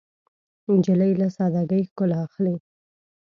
[0.73, 2.55] نجلۍ له سادګۍ ښکلا اخلي.